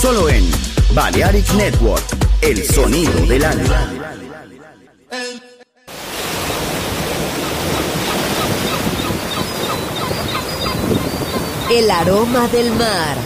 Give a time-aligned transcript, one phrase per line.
[0.00, 0.50] Solo en
[0.94, 2.04] Balearic Network,
[2.40, 3.90] el sonido del alma.
[11.70, 13.16] El aroma del mar.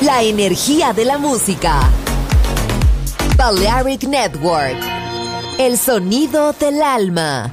[0.00, 1.80] La energía de la música.
[3.36, 4.78] Balearic Network.
[5.58, 7.52] El sonido del alma.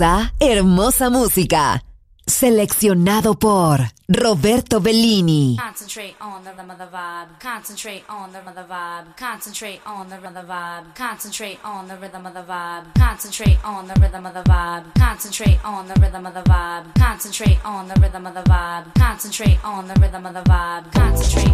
[0.00, 1.82] Hermosa, hermosa música.
[2.26, 5.56] Seleccionado por Roberto Bellini.
[5.58, 7.28] Concentrate on the rhythm of the vibe.
[7.40, 9.16] Concentrate on the rhythm the vibe.
[9.18, 10.84] Concentrate on the rhythm of the vibe.
[10.96, 12.84] Concentrate on the rhythm of the vibe.
[12.94, 14.84] Concentrate on the rhythm of the vibe.
[14.94, 16.94] Concentrate on the rhythm of the vibe.
[16.94, 18.94] Concentrate on the rhythm of the vibe.
[18.94, 20.92] Concentrate on the rhythm of the vibe.
[20.92, 21.50] Concentrate.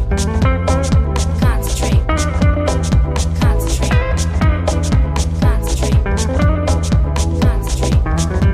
[1.41, 2.07] Concentrate.
[5.41, 6.56] Concentrate
[8.07, 8.46] Thank you.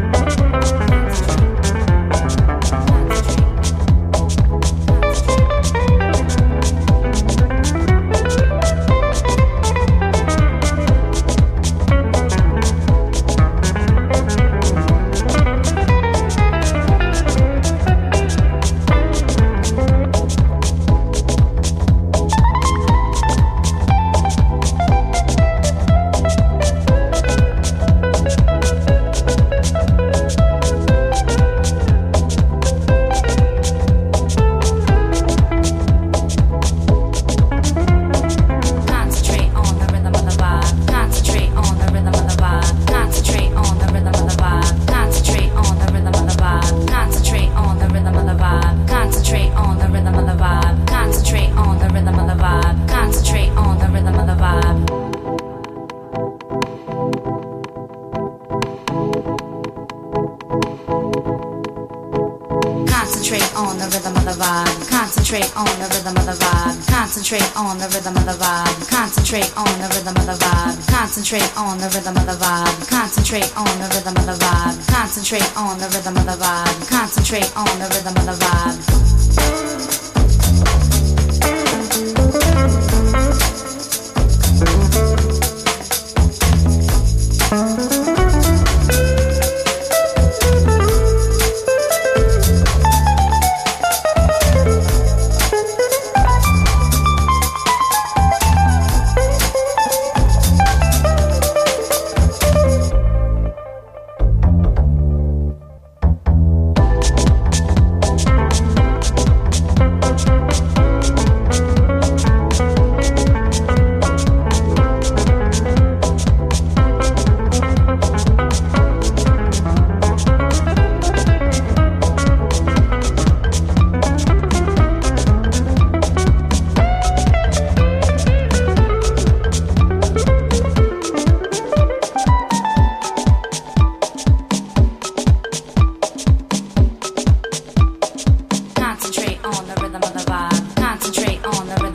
[77.33, 77.72] straight on.